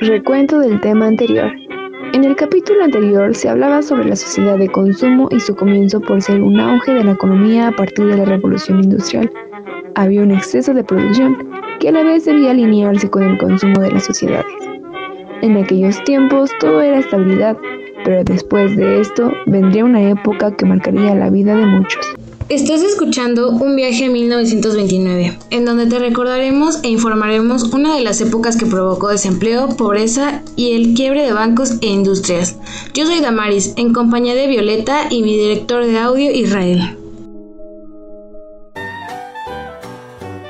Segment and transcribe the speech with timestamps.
[0.00, 1.52] Recuento del tema anterior.
[2.14, 6.22] En el capítulo anterior se hablaba sobre la sociedad de consumo y su comienzo por
[6.22, 9.30] ser un auge de la economía a partir de la revolución industrial.
[9.96, 11.36] Había un exceso de producción
[11.78, 14.46] que a la vez debía alinearse con el consumo de las sociedades.
[15.42, 17.58] En aquellos tiempos todo era estabilidad,
[18.04, 22.04] pero después de esto vendría una época que marcaría la vida de muchos.
[22.48, 28.20] Estás escuchando un viaje a 1929, en donde te recordaremos e informaremos una de las
[28.20, 32.56] épocas que provocó desempleo, pobreza y el quiebre de bancos e industrias.
[32.92, 36.98] Yo soy Damaris, en compañía de Violeta y mi director de audio Israel.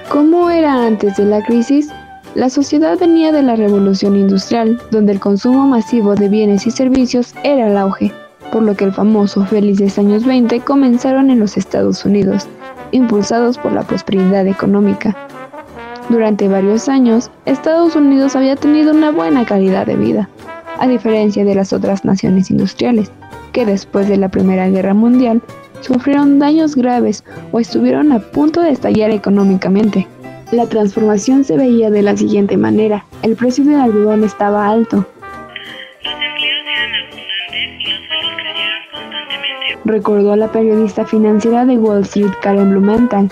[0.09, 1.89] ¿Cómo era antes de la crisis?
[2.35, 7.35] La sociedad venía de la revolución industrial, donde el consumo masivo de bienes y servicios
[7.45, 8.13] era el auge
[8.53, 12.47] por lo que el famoso Felices años 20 comenzaron en los Estados Unidos,
[12.93, 15.17] impulsados por la prosperidad económica.
[16.11, 20.28] Durante varios años, Estados Unidos había tenido una buena calidad de vida,
[20.78, 23.11] a diferencia de las otras naciones industriales,
[23.53, 25.41] que después de la Primera Guerra Mundial
[25.81, 30.06] sufrieron daños graves o estuvieron a punto de estallar económicamente.
[30.53, 33.06] La transformación se veía de la siguiente manera.
[33.22, 35.06] El precio del algodón estaba alto,
[39.86, 43.31] recordó la periodista financiera de Wall Street Karen Blumenthal.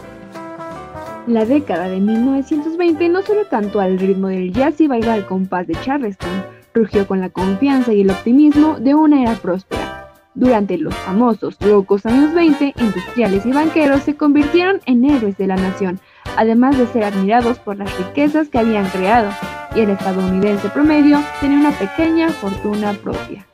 [1.26, 5.66] La década de 1920 no solo cantó al ritmo del jazz y bailó al compás
[5.66, 10.08] de Charleston, rugió con la confianza y el optimismo de una era próspera.
[10.34, 15.56] Durante los famosos locos años 20, industriales y banqueros se convirtieron en héroes de la
[15.56, 16.00] nación,
[16.40, 19.30] además de ser admirados por las riquezas que habían creado,
[19.76, 23.46] y el estadounidense promedio tenía una pequeña fortuna propia.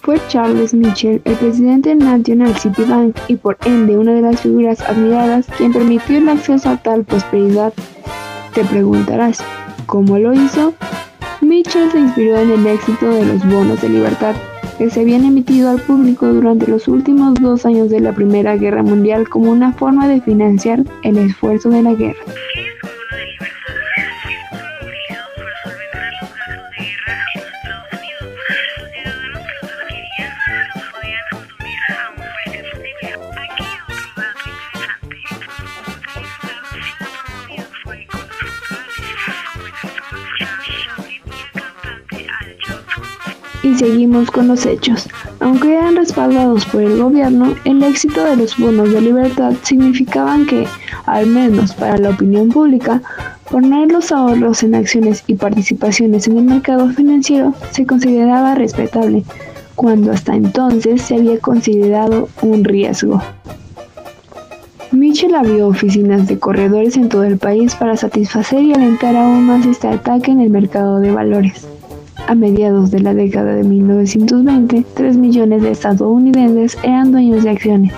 [0.00, 4.40] Fue Charles Mitchell, el presidente del National City Bank y por ende una de las
[4.40, 7.74] figuras admiradas quien permitió el acceso a tal prosperidad.
[8.54, 9.44] Te preguntarás,
[9.84, 10.72] ¿cómo lo hizo?
[11.42, 14.34] Mitchell se inspiró en el éxito de los bonos de libertad
[14.78, 18.82] que se habían emitido al público durante los últimos dos años de la Primera Guerra
[18.82, 22.24] Mundial como una forma de financiar el esfuerzo de la guerra.
[43.64, 45.08] Y seguimos con los hechos.
[45.40, 50.66] Aunque eran respaldados por el gobierno, el éxito de los bonos de libertad significaban que,
[51.06, 53.00] al menos para la opinión pública,
[53.50, 59.24] poner los ahorros en acciones y participaciones en el mercado financiero se consideraba respetable,
[59.76, 63.22] cuando hasta entonces se había considerado un riesgo.
[64.92, 69.64] Mitchell abrió oficinas de corredores en todo el país para satisfacer y alentar aún más
[69.64, 71.66] este ataque en el mercado de valores.
[72.26, 77.92] A mediados de la década de 1920, 3 millones de estadounidenses eran dueños de acciones,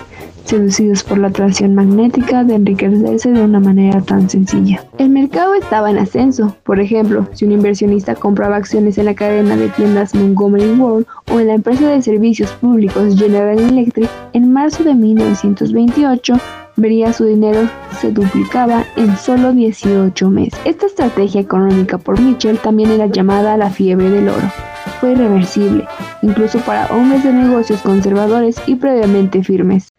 [0.45, 4.85] seducidos por la atracción magnética de enriquecerse de una manera tan sencilla.
[4.99, 6.57] El mercado estaba en ascenso.
[6.65, 11.39] Por ejemplo, si un inversionista compraba acciones en la cadena de tiendas Montgomery Ward o
[11.39, 16.35] en la empresa de servicios públicos General Electric, en marzo de 1928
[16.77, 17.69] vería su dinero
[18.01, 20.61] se duplicaba en solo 18 meses.
[20.65, 24.53] Esta estrategia económica por Mitchell también era llamada la fiebre del oro.
[25.01, 25.87] Fue irreversible,
[26.23, 29.93] incluso para hombres de negocios conservadores y previamente firmes.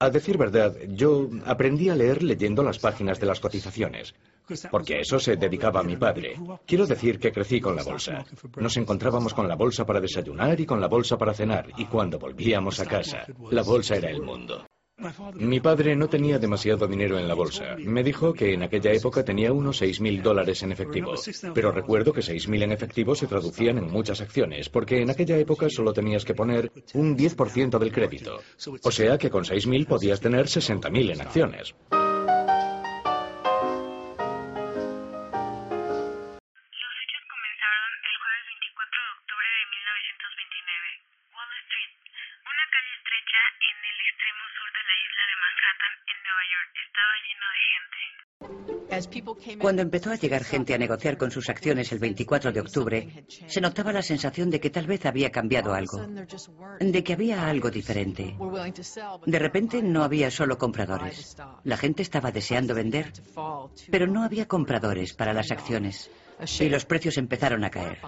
[0.00, 4.12] A decir verdad, yo aprendí a leer leyendo las páginas de las cotizaciones,
[4.70, 6.34] porque a eso se dedicaba mi padre.
[6.66, 8.24] Quiero decir que crecí con la bolsa.
[8.56, 12.18] Nos encontrábamos con la bolsa para desayunar y con la bolsa para cenar, y cuando
[12.18, 14.66] volvíamos a casa, la bolsa era el mundo.
[15.34, 17.76] Mi padre no tenía demasiado dinero en la bolsa.
[17.78, 21.14] Me dijo que en aquella época tenía unos seis mil dólares en efectivo.
[21.54, 25.38] Pero recuerdo que seis mil en efectivo se traducían en muchas acciones, porque en aquella
[25.38, 28.40] época solo tenías que poner un 10% del crédito.
[28.82, 31.74] O sea que con seis mil podías tener sesenta mil en acciones.
[49.60, 53.60] Cuando empezó a llegar gente a negociar con sus acciones el 24 de octubre, se
[53.60, 56.06] notaba la sensación de que tal vez había cambiado algo,
[56.78, 58.36] de que había algo diferente.
[59.26, 61.36] De repente no había solo compradores.
[61.64, 63.12] La gente estaba deseando vender,
[63.90, 66.10] pero no había compradores para las acciones
[66.60, 67.98] y los precios empezaron a caer.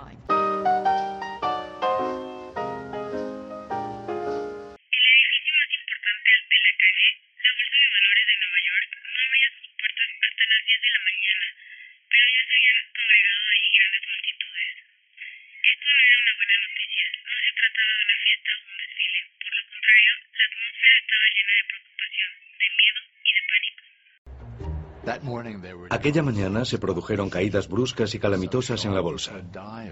[25.91, 29.33] Aquella mañana se produjeron caídas bruscas y calamitosas en la bolsa.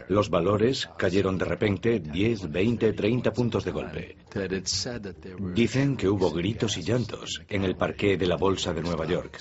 [0.09, 4.17] Los valores cayeron de repente 10, 20, 30 puntos de golpe.
[5.55, 9.39] Dicen que hubo gritos y llantos en el parqué de la bolsa de Nueva York.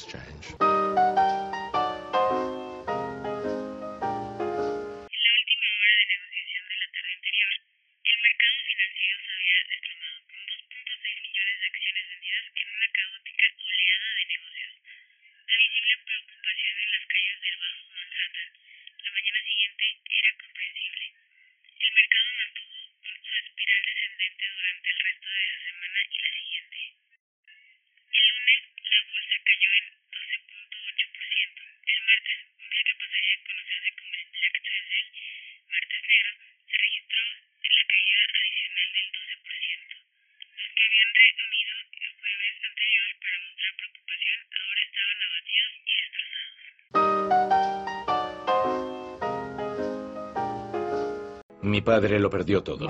[51.63, 52.87] Mi padre lo perdió todo.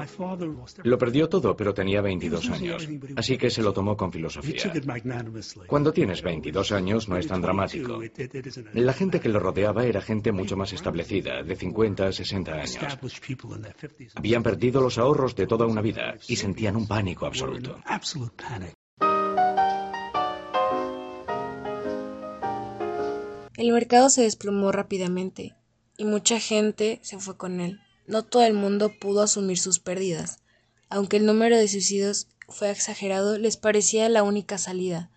[0.83, 4.73] Lo perdió todo, pero tenía 22 años, así que se lo tomó con filosofía.
[5.67, 7.99] Cuando tienes 22 años no es tan dramático.
[8.73, 12.77] La gente que lo rodeaba era gente mucho más establecida, de 50 a 60 años.
[14.15, 17.79] Habían perdido los ahorros de toda una vida y sentían un pánico absoluto.
[23.55, 25.55] El mercado se desplomó rápidamente
[25.95, 27.82] y mucha gente se fue con él.
[28.05, 30.39] No todo el mundo pudo asumir sus pérdidas.
[30.89, 35.09] Aunque el número de suicidios fue exagerado, les parecía la única salida.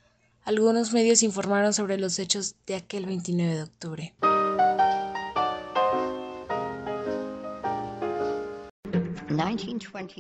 [0.45, 4.15] Algunos medios informaron sobre los hechos de aquel 29 de octubre.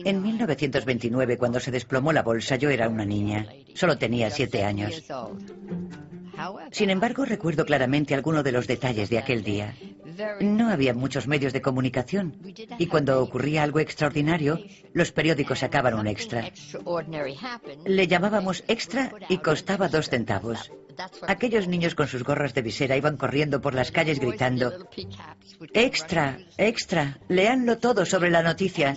[0.05, 3.47] En 1929, cuando se desplomó la bolsa, yo era una niña.
[3.75, 5.05] Solo tenía siete años.
[6.71, 9.75] Sin embargo, recuerdo claramente algunos de los detalles de aquel día.
[10.41, 12.35] No había muchos medios de comunicación
[12.79, 14.59] y cuando ocurría algo extraordinario,
[14.93, 16.51] los periódicos sacaban un extra.
[17.85, 20.71] Le llamábamos extra y costaba dos centavos.
[21.27, 24.73] Aquellos niños con sus gorras de visera iban corriendo por las calles gritando,
[25.73, 28.97] extra, extra, leanlo todo sobre la noticia.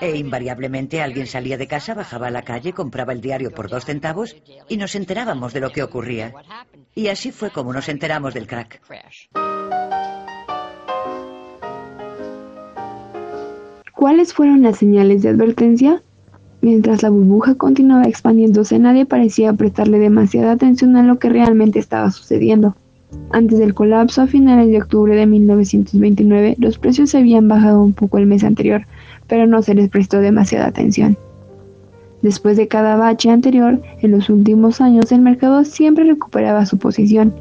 [0.00, 3.84] E invariablemente alguien salía de casa, bajaba a la calle, compraba el diario por dos
[3.84, 4.36] centavos
[4.68, 6.32] y nos enterábamos de lo que ocurría.
[6.94, 8.80] Y así fue como nos enteramos del crack.
[13.92, 16.02] ¿Cuáles fueron las señales de advertencia?
[16.66, 22.10] Mientras la burbuja continuaba expandiéndose, nadie parecía prestarle demasiada atención a lo que realmente estaba
[22.10, 22.74] sucediendo.
[23.30, 27.92] Antes del colapso, a finales de octubre de 1929, los precios se habían bajado un
[27.92, 28.84] poco el mes anterior,
[29.28, 31.16] pero no se les prestó demasiada atención.
[32.22, 37.32] Después de cada bache anterior, en los últimos años el mercado siempre recuperaba su posición.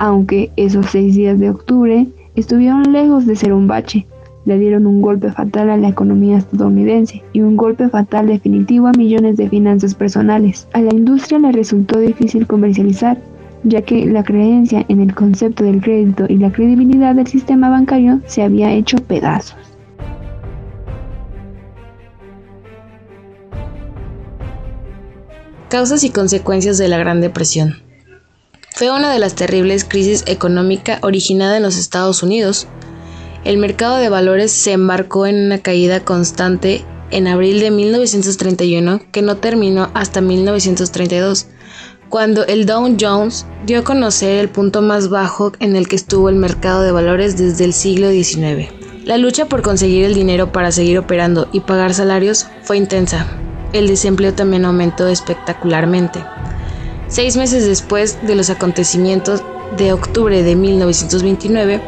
[0.00, 4.04] Aunque esos seis días de octubre estuvieron lejos de ser un bache,
[4.46, 8.92] le dieron un golpe fatal a la economía estadounidense y un golpe fatal definitivo a
[8.92, 10.68] millones de finanzas personales.
[10.72, 13.18] A la industria le resultó difícil comercializar,
[13.64, 18.20] ya que la creencia en el concepto del crédito y la credibilidad del sistema bancario
[18.26, 19.58] se había hecho pedazos.
[25.68, 27.74] Causas y consecuencias de la Gran Depresión.
[28.76, 32.68] Fue una de las terribles crisis económica originada en los Estados Unidos,
[33.46, 39.22] el mercado de valores se embarcó en una caída constante en abril de 1931 que
[39.22, 41.46] no terminó hasta 1932,
[42.08, 46.28] cuando el Dow Jones dio a conocer el punto más bajo en el que estuvo
[46.28, 48.68] el mercado de valores desde el siglo XIX.
[49.04, 53.28] La lucha por conseguir el dinero para seguir operando y pagar salarios fue intensa.
[53.72, 56.18] El desempleo también aumentó espectacularmente.
[57.06, 59.44] Seis meses después de los acontecimientos
[59.76, 61.80] de octubre de 1929,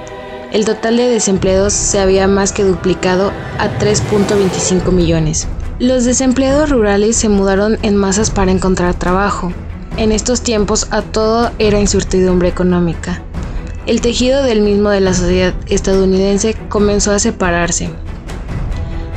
[0.52, 5.46] el total de desempleados se había más que duplicado a 3.25 millones.
[5.78, 9.52] Los desempleados rurales se mudaron en masas para encontrar trabajo.
[9.96, 13.22] En estos tiempos a todo era incertidumbre económica.
[13.86, 17.90] El tejido del mismo de la sociedad estadounidense comenzó a separarse.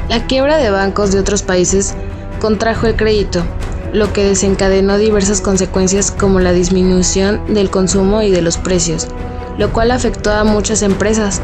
[0.09, 1.93] La quiebra de bancos de otros países
[2.41, 3.43] contrajo el crédito,
[3.93, 9.07] lo que desencadenó diversas consecuencias como la disminución del consumo y de los precios,
[9.57, 11.41] lo cual afectó a muchas empresas.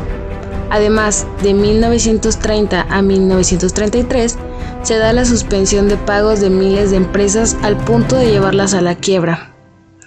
[0.69, 4.37] Además, de 1930 a 1933
[4.83, 8.81] se da la suspensión de pagos de miles de empresas al punto de llevarlas a
[8.81, 9.53] la quiebra.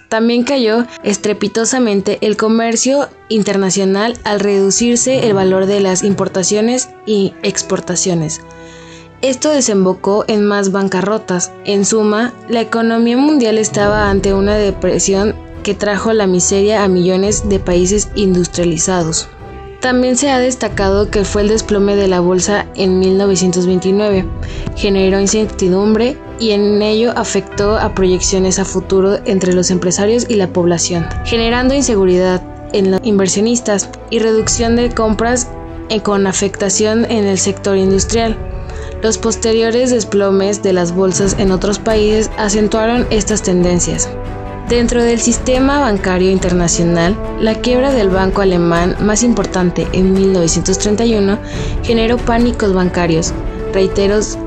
[0.09, 8.41] También cayó estrepitosamente el comercio internacional al reducirse el valor de las importaciones y exportaciones.
[9.21, 11.51] Esto desembocó en más bancarrotas.
[11.63, 17.47] En suma, la economía mundial estaba ante una depresión que trajo la miseria a millones
[17.49, 19.29] de países industrializados.
[19.81, 24.25] También se ha destacado que fue el desplome de la bolsa en 1929.
[24.75, 30.53] Generó incertidumbre y en ello afectó a proyecciones a futuro entre los empresarios y la
[30.53, 35.47] población, generando inseguridad en los inversionistas y reducción de compras
[35.99, 38.37] con afectación en el sector industrial.
[39.03, 44.09] Los posteriores desplomes de las bolsas en otros países acentuaron estas tendencias.
[44.71, 51.37] Dentro del sistema bancario internacional, la quiebra del banco alemán más importante en 1931
[51.83, 53.33] generó pánicos bancarios,
[53.73, 54.37] reiteros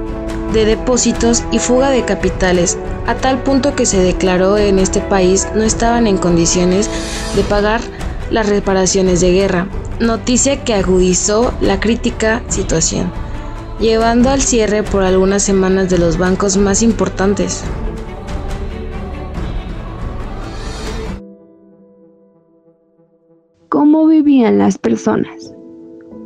[0.55, 5.47] de depósitos y fuga de capitales, a tal punto que se declaró en este país
[5.55, 6.89] no estaban en condiciones
[7.37, 7.83] de pagar
[8.31, 9.67] las reparaciones de guerra,
[10.01, 13.13] noticia que agudizó la crítica situación,
[13.79, 17.63] llevando al cierre por algunas semanas de los bancos más importantes.
[24.35, 25.55] ¿Cómo vivían las personas?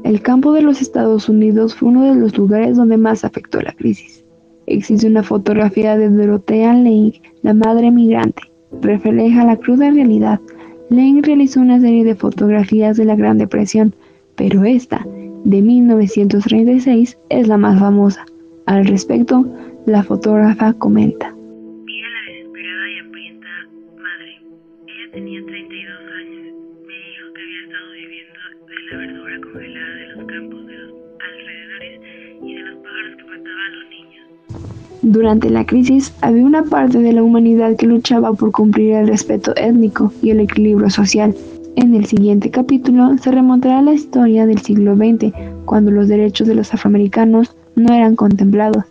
[0.03, 3.75] El campo de los Estados Unidos fue uno de los lugares donde más afectó la
[3.75, 4.25] crisis.
[4.67, 8.45] Existe una fotografía de Dorothea Lange, la madre migrante.
[8.81, 10.41] Refleja la cruda realidad.
[10.88, 13.95] Lange realizó una serie de fotografías de la Gran Depresión,
[14.37, 15.07] pero esta,
[15.45, 18.25] de 1936, es la más famosa.
[18.65, 19.45] Al respecto,
[19.85, 21.29] la fotógrafa comenta.
[21.29, 23.49] La desesperada y hambrienta
[23.97, 24.41] madre.
[24.87, 26.67] Ella tenía 32 años.
[26.88, 30.92] Me dijo que había estado viviendo de la verdura congelada de los campos de los
[31.21, 32.00] alrededores
[32.42, 35.02] y de los pájaros que mataban a los niños.
[35.02, 39.52] Durante la crisis había una parte de la humanidad que luchaba por cumplir el respeto
[39.57, 41.35] étnico y el equilibrio social.
[41.76, 45.35] En el siguiente capítulo se remontará a la historia del siglo XX,
[45.66, 48.85] cuando los derechos de los afroamericanos no eran contemplados.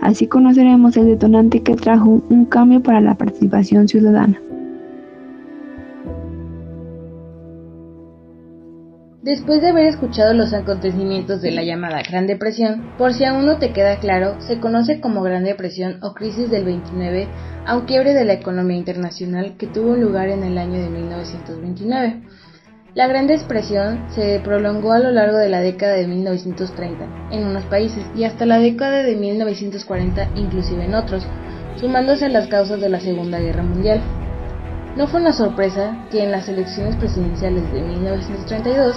[0.00, 4.40] Así conoceremos el detonante que trajo un cambio para la participación ciudadana.
[9.30, 13.58] Después de haber escuchado los acontecimientos de la llamada Gran Depresión, por si aún no
[13.58, 17.28] te queda claro, se conoce como Gran Depresión o Crisis del 29
[17.64, 22.22] a un quiebre de la economía internacional que tuvo lugar en el año de 1929.
[22.96, 27.64] La Gran Depresión se prolongó a lo largo de la década de 1930 en unos
[27.66, 31.24] países y hasta la década de 1940 inclusive en otros,
[31.76, 34.00] sumándose a las causas de la Segunda Guerra Mundial.
[34.96, 38.96] No fue una sorpresa que en las elecciones presidenciales de 1932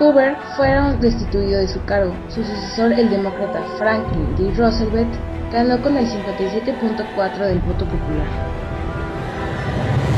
[0.00, 2.14] Hoover fuera destituido de su cargo.
[2.28, 4.50] Su sucesor, el demócrata Franklin D.
[4.56, 5.12] Roosevelt,
[5.52, 8.26] ganó con el 57.4 del voto popular.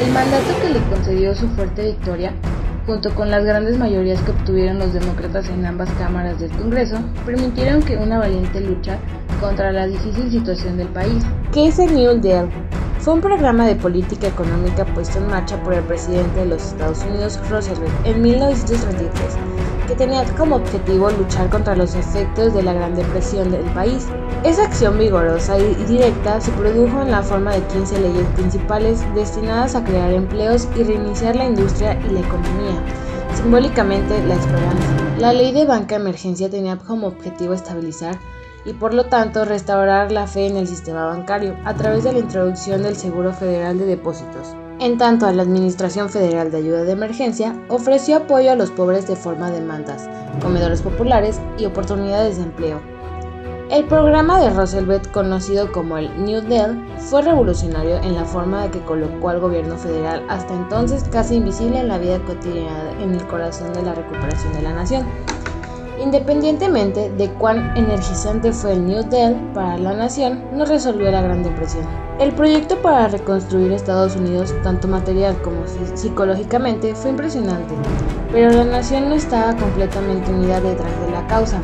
[0.00, 2.32] El mandato que le concedió su fuerte victoria,
[2.86, 7.82] junto con las grandes mayorías que obtuvieron los demócratas en ambas cámaras del Congreso, permitieron
[7.82, 8.98] que una valiente lucha
[9.40, 11.24] contra la difícil situación del país.
[11.52, 12.48] ¿Qué es el New Deal?
[13.00, 17.02] Fue un programa de política económica puesto en marcha por el presidente de los Estados
[17.02, 19.36] Unidos, Roosevelt, en 1933,
[19.86, 24.06] que tenía como objetivo luchar contra los efectos de la Gran Depresión del país.
[24.44, 29.74] Esa acción vigorosa y directa se produjo en la forma de 15 leyes principales destinadas
[29.74, 32.82] a crear empleos y reiniciar la industria y la economía.
[33.34, 34.86] Simbólicamente, la esperanza.
[35.18, 38.18] La ley de banca emergencia tenía como objetivo estabilizar
[38.64, 42.20] y por lo tanto restaurar la fe en el sistema bancario a través de la
[42.20, 44.54] introducción del Seguro Federal de Depósitos.
[44.82, 49.14] En tanto, la Administración Federal de Ayuda de Emergencia ofreció apoyo a los pobres de
[49.14, 50.10] forma de mandas,
[50.42, 52.80] comedores populares y oportunidades de empleo.
[53.70, 58.72] El programa de Roosevelt, conocido como el New Deal, fue revolucionario en la forma de
[58.72, 63.24] que colocó al gobierno federal hasta entonces casi invisible en la vida cotidiana en el
[63.28, 65.06] corazón de la recuperación de la nación.
[66.02, 71.44] Independientemente de cuán energizante fue el New Deal para la nación, no resolvió la Gran
[71.44, 71.86] Depresión.
[72.18, 75.62] El proyecto para reconstruir Estados Unidos, tanto material como
[75.94, 77.74] psicológicamente, fue impresionante,
[78.32, 81.60] pero la nación no estaba completamente unida detrás de la causa.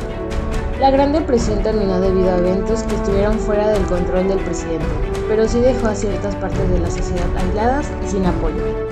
[0.79, 4.85] La Gran Depresión terminó debido a eventos que estuvieron fuera del control del presidente,
[5.27, 8.88] pero sí dejó a ciertas partes de la sociedad aisladas y sin apoyo.